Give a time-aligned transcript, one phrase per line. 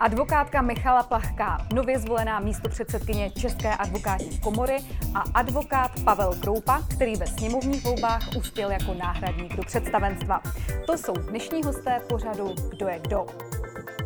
[0.00, 4.76] Advokátka Michala Plachká, nově zvolená místo předsedkyně České advokátní komory
[5.14, 10.42] a advokát Pavel Kroupa, který ve sněmovních volbách uspěl jako náhradník do představenstva.
[10.86, 13.26] To jsou dnešní hosté pořadu Kdo je kdo.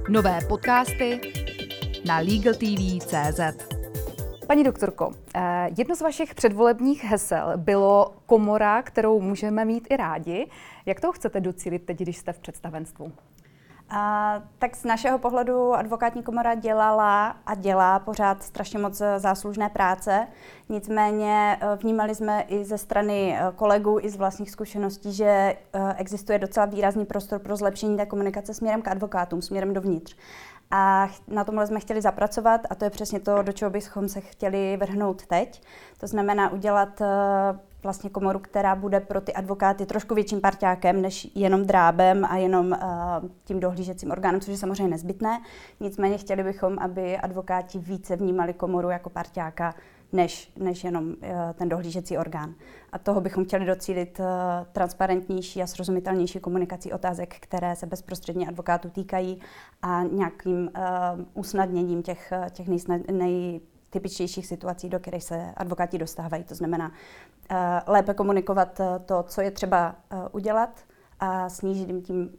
[0.09, 1.21] Nové podcasty
[2.07, 3.41] na LegalTV.cz
[4.47, 10.47] Paní doktorko, eh, jedno z vašich předvolebních hesel bylo komora, kterou můžeme mít i rádi.
[10.87, 13.13] Jak to chcete docílit teď, když jste v představenstvu?
[13.91, 20.27] A, tak z našeho pohledu advokátní komora dělala a dělá pořád strašně moc záslužné práce.
[20.69, 25.95] Nicméně eh, vnímali jsme i ze strany eh, kolegů, i z vlastních zkušeností, že eh,
[25.97, 30.17] existuje docela výrazný prostor pro zlepšení té komunikace směrem k advokátům, směrem dovnitř.
[30.71, 34.21] A na tomhle jsme chtěli zapracovat a to je přesně to, do čeho bychom se
[34.21, 35.63] chtěli vrhnout teď.
[36.01, 37.03] To znamená udělat
[37.85, 42.67] vlastně komoru, která bude pro ty advokáty trošku větším parťákem než jenom drábem a jenom
[42.73, 42.79] uh,
[43.45, 45.41] tím dohlížecím orgánem, což je samozřejmě nezbytné.
[45.81, 49.75] Nicméně chtěli bychom, aby advokáti více vnímali komoru jako parťáka,
[50.13, 51.15] než, než jenom uh,
[51.55, 52.55] ten dohlížecí orgán.
[52.93, 54.27] A toho bychom chtěli docílit uh,
[54.73, 59.41] transparentnější a srozumitelnější komunikací otázek, které se bezprostředně advokátů týkají
[59.83, 63.61] a nějakým uh, usnadněním těch, těch nejsnad, nej,
[63.95, 66.45] typičtějších situací, do kterých se advokáti dostávají.
[66.45, 67.57] To znamená uh,
[67.87, 70.71] lépe komunikovat eh, to, co je třeba uh, udělat
[71.21, 72.31] a snížit jim tím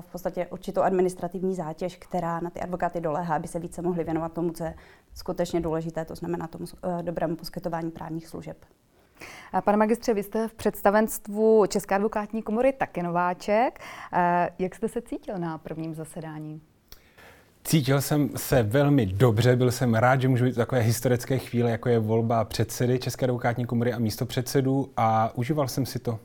[0.00, 4.32] v podstatě určitou administrativní zátěž, která na ty advokáty doléhá, aby se více mohli věnovat
[4.32, 4.74] tomu, co je
[5.14, 6.64] skutečně důležité, to znamená tomu
[7.02, 8.64] dobrému poskytování právních služeb.
[9.64, 13.78] Pane magistře, vy jste v představenstvu České advokátní komory taky nováček.
[14.58, 16.60] Jak jste se cítil na prvním zasedání?
[17.66, 21.88] Cítil jsem se velmi dobře, byl jsem rád, že můžu být takové historické chvíle, jako
[21.88, 26.18] je volba předsedy České advokátní komory a místo předsedů a užíval jsem si to.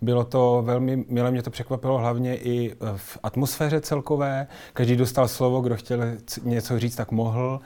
[0.00, 4.46] Bylo to velmi, milé mě to překvapilo hlavně i v atmosféře celkové.
[4.72, 6.00] Každý dostal slovo, kdo chtěl
[6.42, 7.60] něco říct, tak mohl.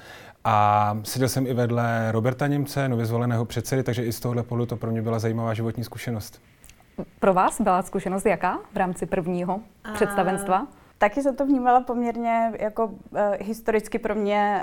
[0.45, 4.67] A seděl jsem i vedle Roberta Němce, nově zvoleného předsedy, takže i z tohohle pohledu
[4.67, 6.41] to pro mě byla zajímavá životní zkušenost.
[7.21, 9.61] Pro vás byla zkušenost jaká v rámci prvního
[9.95, 10.67] představenstva?
[10.99, 12.97] Taky jsem to vnímala poměrně jako uh,
[13.41, 14.63] historicky pro mě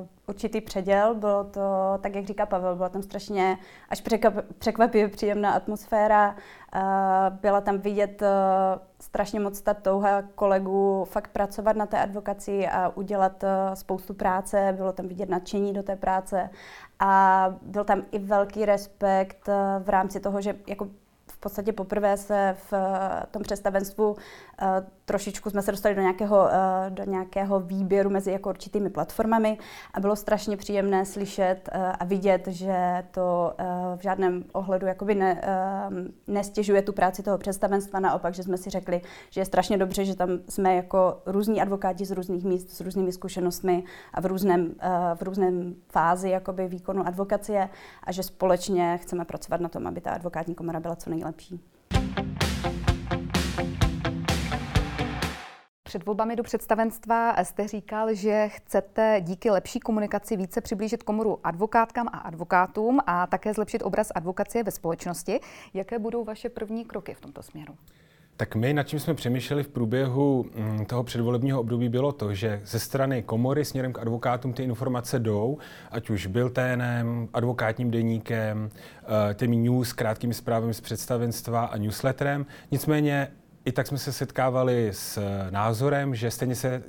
[0.00, 1.14] uh, určitý předěl.
[1.14, 1.60] Bylo to,
[2.00, 3.58] tak jak říká Pavel, byla tam strašně
[3.88, 4.02] až
[4.58, 6.28] překvapivě příjemná atmosféra.
[6.74, 6.80] Uh,
[7.40, 8.28] byla tam vidět uh,
[9.00, 14.74] strašně moc ta touha kolegů fakt pracovat na té advokaci a udělat uh, spoustu práce.
[14.76, 16.50] Bylo tam vidět nadšení do té práce
[17.00, 19.54] a byl tam i velký respekt uh,
[19.84, 20.88] v rámci toho, že jako
[21.30, 22.74] v podstatě poprvé se v
[23.30, 24.16] tom představenstvu
[25.08, 29.58] trošičku jsme se dostali do nějakého, eh, do nějakého výběru mezi jako určitými platformami
[29.94, 33.54] a bylo strašně příjemné slyšet eh, a vidět, že to
[33.96, 35.40] v žádném ohledu jakoby ne,
[36.26, 40.16] nestěžuje tu práci toho představenstva, naopak, že jsme si řekli, že je strašně dobře, že
[40.16, 44.74] tam jsme jako různí advokáti z různých míst, s různými zkušenostmi a v různém,
[45.14, 47.68] v různém fázi jakoby výkonu advokacie
[48.04, 51.77] a že společně chceme pracovat na tom, aby ta advokátní komora byla co nejlepší.
[55.88, 62.08] Před volbami do představenstva jste říkal, že chcete díky lepší komunikaci více přiblížit komoru advokátkám
[62.08, 65.40] a advokátům a také zlepšit obraz advokacie ve společnosti.
[65.74, 67.74] Jaké budou vaše první kroky v tomto směru?
[68.36, 72.60] Tak my, nad čím jsme přemýšleli v průběhu mm, toho předvolebního období, bylo to, že
[72.64, 75.58] ze strany komory směrem k advokátům ty informace jdou,
[75.90, 82.46] ať už byl TNM, advokátním deníkem, eh, těmi news, krátkými zprávami z představenstva a newsletterem.
[82.70, 83.28] Nicméně
[83.68, 85.18] i tak jsme se setkávali s
[85.50, 86.82] názorem, že stejně se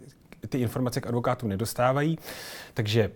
[0.50, 2.20] ty informace k advokátům nedostávají.
[2.74, 3.12] Takže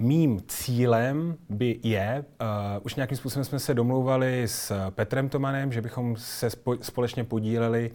[0.00, 2.46] Mým cílem by je, uh,
[2.82, 7.90] už nějakým způsobem jsme se domlouvali s Petrem Tomanem, že bychom se spo, společně podíleli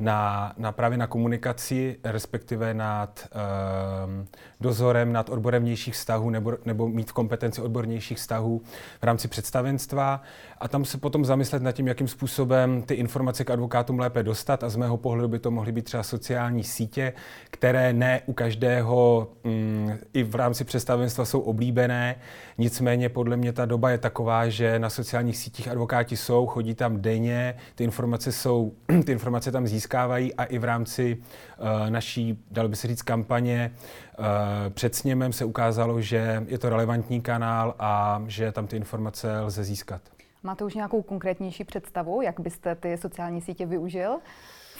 [0.00, 4.24] na, na právě na komunikaci, respektive nad uh,
[4.60, 8.62] dozorem nad odborem vnějších vztahů nebo, nebo mít kompetenci odbornějších vztahů
[9.00, 10.22] v rámci představenstva.
[10.58, 14.64] A tam se potom zamyslet nad tím, jakým způsobem ty informace k advokátům lépe dostat.
[14.64, 17.12] A z mého pohledu by to mohly být třeba sociální sítě,
[17.50, 22.16] které ne u každého mm, i v rámci představenstva jsou oblíbené,
[22.58, 27.00] nicméně podle mě ta doba je taková, že na sociálních sítích advokáti jsou, chodí tam
[27.00, 28.72] denně, ty informace jsou,
[29.06, 33.72] ty informace tam získávají a i v rámci uh, naší, dalo by se říct, kampaně
[34.18, 34.24] uh,
[34.70, 39.64] před sněmem se ukázalo, že je to relevantní kanál a že tam ty informace lze
[39.64, 40.00] získat.
[40.42, 44.18] Máte už nějakou konkrétnější představu, jak byste ty sociální sítě využil?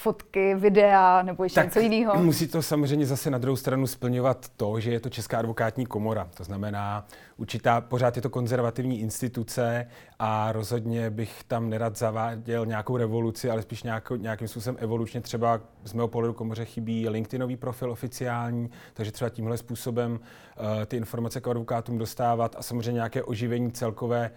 [0.05, 2.23] Fotky, videa nebo ještě tak něco jiného?
[2.23, 6.29] Musí to samozřejmě zase na druhou stranu splňovat to, že je to Česká advokátní komora.
[6.37, 7.07] To znamená,
[7.37, 9.87] určitá, pořád je to konzervativní instituce
[10.19, 15.21] a rozhodně bych tam nerad zaváděl nějakou revoluci, ale spíš nějakou, nějakým způsobem evolučně.
[15.21, 20.97] Třeba z mého pohledu komoře chybí LinkedInový profil oficiální, takže třeba tímhle způsobem uh, ty
[20.97, 24.31] informace k advokátům dostávat a samozřejmě nějaké oživení celkové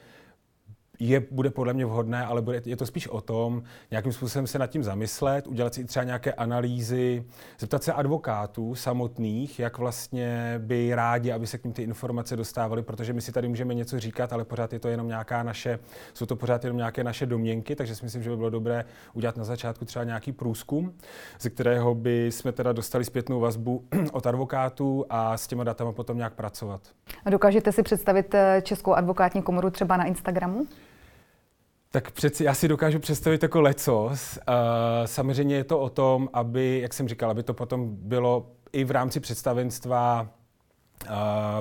[0.99, 4.59] je, bude podle mě vhodné, ale bude, je to spíš o tom, nějakým způsobem se
[4.59, 7.25] nad tím zamyslet, udělat si třeba nějaké analýzy,
[7.59, 12.83] zeptat se advokátů samotných, jak vlastně by rádi, aby se k ním ty informace dostávaly,
[12.83, 15.79] protože my si tady můžeme něco říkat, ale pořád je to jenom nějaká naše,
[16.13, 19.37] jsou to pořád jenom nějaké naše domněnky, takže si myslím, že by bylo dobré udělat
[19.37, 20.93] na začátku třeba nějaký průzkum,
[21.39, 26.17] ze kterého by jsme teda dostali zpětnou vazbu od advokátů a s těma datama potom
[26.17, 26.81] nějak pracovat.
[27.25, 30.67] A dokážete si představit eh, Českou advokátní komoru třeba na Instagramu?
[31.91, 34.39] Tak přeci já si dokážu představit jako lecos.
[34.47, 34.53] Uh,
[35.05, 38.91] samozřejmě je to o tom, aby, jak jsem říkal, aby to potom bylo i v
[38.91, 40.27] rámci představenstva
[41.05, 41.11] uh,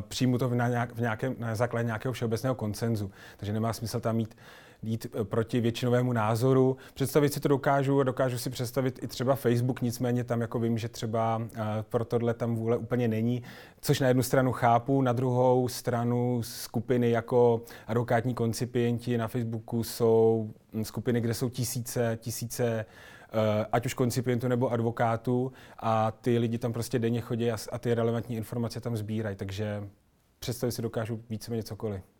[0.09, 3.11] přijmu to na, nějak, v nějakém, na základě nějakého všeobecného koncenzu.
[3.37, 4.37] Takže nemá smysl tam mít
[4.83, 6.77] jít eh, proti většinovému názoru.
[6.95, 10.79] Představit si to dokážu a dokážu si představit i třeba Facebook, nicméně tam jako vím,
[10.79, 11.49] že třeba uh,
[11.83, 13.43] pro tohle tam vůle úplně není,
[13.81, 20.51] což na jednu stranu chápu, na druhou stranu skupiny jako advokátní koncipienti na Facebooku jsou
[20.73, 22.87] hm, skupiny, kde jsou tisíce, tisíce
[23.33, 27.79] eh, ať už koncipientů nebo advokátů a ty lidi tam prostě denně chodí a, a
[27.79, 29.89] ty relevantní informace tam sbírají, takže
[30.39, 32.16] představit si dokážu víceméně cokoliv.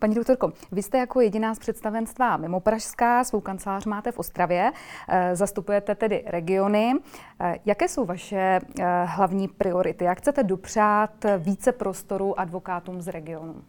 [0.00, 4.72] Paní doktorko, vy jste jako jediná z představenstva mimo Pražská, svou kancelář máte v Ostravě,
[5.08, 6.92] eh, zastupujete tedy regiony.
[7.40, 10.04] Eh, jaké jsou vaše eh, hlavní priority?
[10.04, 13.62] Jak chcete dopřát více prostoru advokátům z regionu?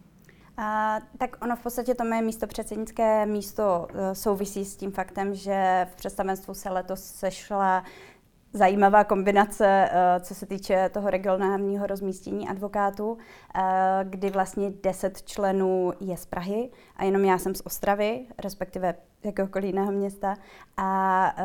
[0.58, 5.88] A, tak ono v podstatě to mé místo předsednické místo souvisí s tím faktem, že
[5.92, 7.84] v představenstvu se letos sešla
[8.54, 13.18] zajímavá kombinace, eh, co se týče toho regionálního rozmístění advokátů,
[13.56, 13.62] eh,
[14.04, 19.66] kdy vlastně 10 členů je z Prahy a jenom já jsem z Ostravy, respektive jakéhokoliv
[19.66, 20.36] jiného města.
[20.78, 21.44] A eh,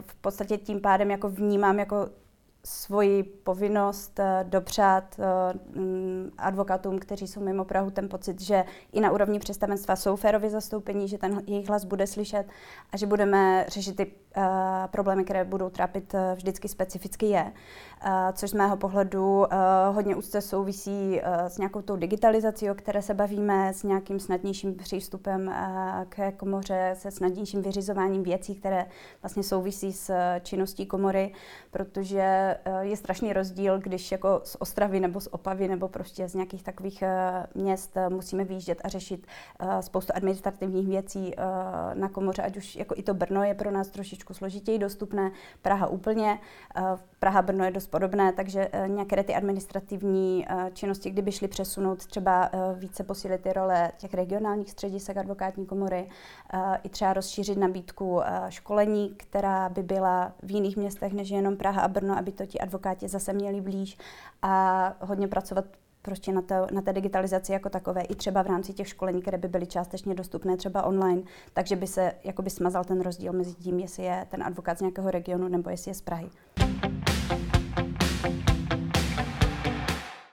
[0.00, 2.08] v podstatě tím pádem jako vnímám jako
[2.64, 9.00] svoji povinnost eh, dopřát eh, mm, advokátům, kteří jsou mimo Prahu, ten pocit, že i
[9.00, 12.46] na úrovni představenstva jsou férově zastoupení, že ten jejich hlas bude slyšet
[12.90, 14.42] a že budeme řešit ty uh,
[14.86, 17.52] problémy, které budou trápit vždycky specificky je.
[18.32, 19.46] Což z mého pohledu
[19.92, 25.54] hodně úzce souvisí s nějakou tou digitalizací, o které se bavíme, s nějakým snadnějším přístupem
[26.08, 28.86] k komoře, se snadnějším vyřizováním věcí, které
[29.22, 31.32] vlastně souvisí s činností komory,
[31.70, 36.34] protože Eh, je strašný rozdíl, když jako z Ostravy nebo z Opavy nebo prostě z
[36.34, 39.26] nějakých takových eh, měst eh, musíme výjíždět a řešit
[39.80, 41.34] spoustu administrativních věcí
[41.94, 45.30] na komoře, ať už jako i to Brno je pro nás trošičku složitěji dostupné,
[45.62, 46.38] Praha úplně,
[47.18, 53.04] Praha Brno je dost podobné, takže nějaké ty administrativní činnosti, kdyby šly přesunout, třeba více
[53.04, 56.08] posílit ty role těch regionálních středisek advokátní komory,
[56.82, 61.88] i třeba rozšířit nabídku školení, která by byla v jiných městech než jenom Praha a
[61.88, 63.98] Brno, aby to ti advokáti zase měli blíž
[64.42, 65.64] a hodně pracovat
[66.02, 69.38] prostě na, to, na té digitalizaci jako takové, i třeba v rámci těch školení, které
[69.38, 71.22] by byly částečně dostupné třeba online,
[71.52, 75.10] takže by se jakoby smazal ten rozdíl mezi tím, jestli je ten advokát z nějakého
[75.10, 76.30] regionu nebo jestli je z Prahy.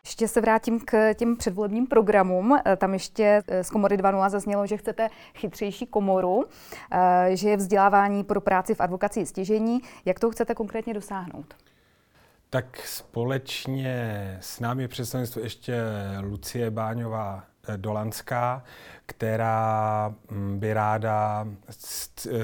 [0.05, 2.59] Ještě se vrátím k těm předvolebním programům.
[2.65, 6.45] Eh, tam ještě eh, z komory 2.0 zaznělo, že chcete chytřejší komoru,
[6.91, 9.81] eh, že je vzdělávání pro práci v advokaci stěžení.
[10.05, 11.66] Jak to chcete konkrétně dosáhnout?
[12.49, 15.81] Tak společně s námi představenstvo ještě
[16.21, 17.43] Lucie Báňová
[17.75, 18.63] Dolanská,
[19.05, 21.47] která mm, by ráda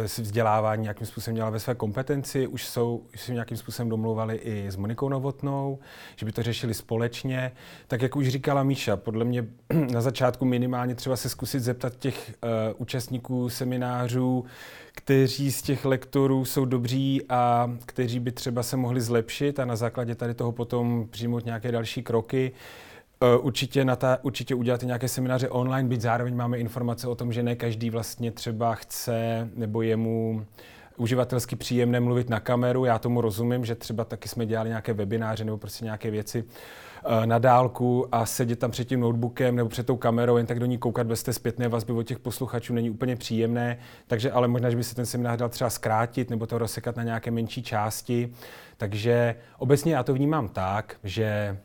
[0.05, 2.47] si vzdělávání nějakým způsobem měla ve své kompetenci.
[2.47, 5.79] Už jsou, už se nějakým způsobem domluvali i s Monikou Novotnou,
[6.15, 7.51] že by to řešili společně.
[7.87, 9.45] Tak jak už říkala Míša, podle mě
[9.93, 14.45] na začátku minimálně třeba se zkusit zeptat těch uh, účastníků seminářů,
[14.91, 19.75] kteří z těch lektorů jsou dobří a kteří by třeba se mohli zlepšit a na
[19.75, 22.51] základě tady toho potom přijmout nějaké další kroky.
[22.51, 22.92] Eh,
[23.41, 27.43] určitě, na ta, určitě udělat nějaké semináře online, byť zároveň máme informace o tom, že
[27.43, 30.45] ne každý vlastně třeba chce nebo je mu
[30.97, 32.85] uživatelsky příjemné mluvit na kameru.
[32.85, 36.43] Já tomu rozumím, že třeba taky jsme dělali nějaké webináře nebo prostě nějaké věci
[37.05, 40.59] eh, na dálku a sedět tam před tím notebookem nebo před tou kamerou, jen tak
[40.59, 43.77] do ní koukat bez té zpětné vazby od těch posluchačů není úplně příjemné,
[44.07, 47.03] takže ale možná, že by se ten seminář dal třeba zkrátit nebo to rozsekat na
[47.03, 48.33] nějaké menší části.
[48.77, 51.57] Takže obecně já to vnímám tak, že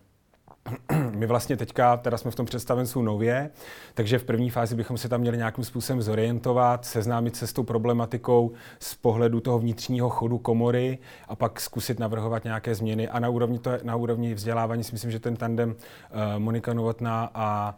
[1.11, 3.51] My vlastně teďka, teda jsme v tom představenstvu nově,
[3.95, 7.63] takže v první fázi bychom se tam měli nějakým způsobem zorientovat, seznámit se s tou
[7.63, 10.99] problematikou z pohledu toho vnitřního chodu komory
[11.29, 13.09] a pak zkusit navrhovat nějaké změny.
[13.09, 15.77] A na úrovni, to, na úrovni vzdělávání si myslím, že ten tandem uh,
[16.39, 17.77] Monika Novotná a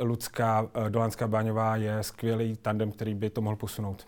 [0.00, 4.06] uh, Lucka uh, Dolanská Báňová je skvělý tandem, který by to mohl posunout.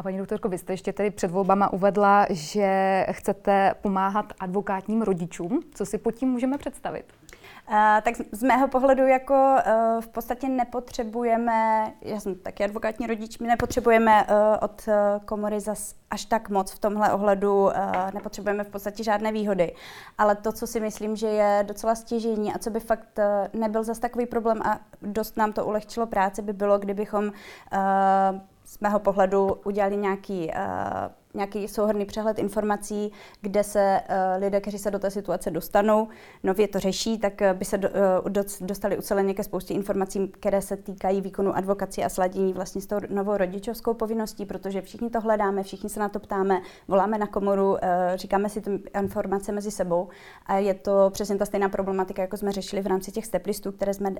[0.00, 5.60] A paní doktorko, vy jste ještě tedy před volbama uvedla, že chcete pomáhat advokátním rodičům.
[5.74, 7.04] Co si pod tím můžeme představit?
[7.68, 13.38] Uh, tak z mého pohledu jako uh, v podstatě nepotřebujeme, já jsem taky advokátní rodič,
[13.38, 14.88] my nepotřebujeme uh, od
[15.24, 17.70] komory zas až tak moc v tomhle ohledu,
[18.14, 19.74] nepotřebujeme v podstatě žádné výhody.
[20.18, 23.18] Ale to, co si myslím, že je docela stěžení a co by fakt
[23.52, 27.32] nebyl zas takový problém a dost nám to ulehčilo práci, by bylo, kdybychom
[28.70, 30.54] z mého pohledu udělali nějaký uh,
[31.34, 36.08] nějaký souhrný přehled informací, kde se uh, lidé, kteří se do té situace dostanou,
[36.42, 40.62] nově to řeší, tak uh, by se do, uh, dostali uceleně ke spoustě informací, které
[40.62, 45.20] se týkají výkonu advokacie a sladění vlastně s tou novou rodičovskou povinností, protože všichni to
[45.20, 47.78] hledáme, všichni se na to ptáme, voláme na komoru, uh,
[48.14, 50.08] říkáme si ty informace mezi sebou
[50.46, 53.94] a je to přesně ta stejná problematika, jako jsme řešili v rámci těch steplistů, které
[53.94, 54.16] jsme uh,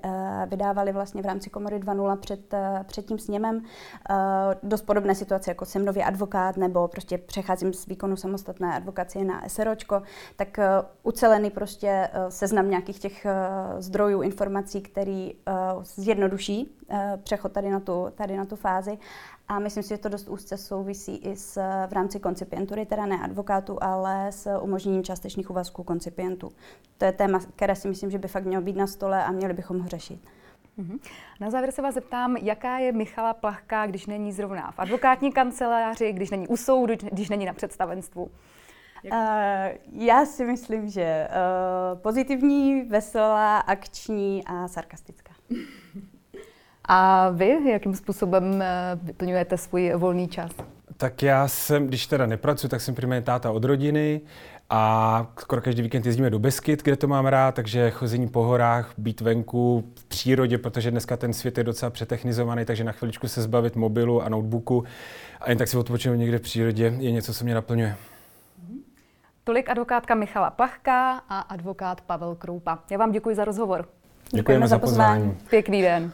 [0.47, 3.57] vydávali vlastně v rámci komory 2.0 před, uh, před tím sněmem.
[3.57, 3.65] Uh,
[4.63, 9.49] dost podobné situace, jako jsem nově advokát nebo prostě přecházím z výkonu samostatné advokacie na
[9.49, 10.03] SROčko,
[10.37, 10.65] tak uh,
[11.03, 15.35] ucelený prostě uh, seznam nějakých těch uh, zdrojů informací, který
[15.83, 16.77] zjednoduší
[17.23, 18.99] přechod tady na, tu, tady na tu fázi.
[19.49, 23.19] A myslím si, že to dost úzce souvisí i s, v rámci koncipientury, teda ne
[23.23, 26.53] advokátu, ale s umožněním částečných úvazků koncipientů.
[26.99, 29.55] To je téma, které si myslím, že by fakt mělo být na stole a měli
[29.55, 30.21] bychom ho řešit.
[30.81, 30.99] Mhm.
[31.41, 36.13] Na závěr se vás zeptám, jaká je Michala Plachka, když není zrovna v advokátní kanceláři,
[36.13, 38.23] když není u soudu, když není na představenstvu?
[38.25, 38.31] Uh,
[39.93, 45.33] já si myslím, že uh, pozitivní, veselá, akční a sarkastická.
[46.85, 48.65] A vy, jakým způsobem
[49.03, 50.51] vyplňujete svůj volný čas?
[51.01, 54.21] Tak já jsem, když teda nepracuji, tak jsem primárně táta od rodiny
[54.71, 58.93] a skoro každý víkend jezdíme do Beskyt, kde to mám rád, takže chození po horách,
[58.99, 63.43] být venku v přírodě, protože dneska ten svět je docela přetechnizovaný, takže na chviličku se
[63.43, 64.85] zbavit mobilu a notebooku
[65.41, 67.97] a jen tak si odpočinout někde v přírodě je něco, co mě naplňuje.
[69.45, 72.79] Tolik advokátka Michala Plachka a advokát Pavel Kroupa.
[72.91, 73.79] Já vám děkuji za rozhovor.
[73.79, 75.37] Děkujeme, Děkujeme za pozvání.
[75.51, 76.13] Pěkný den.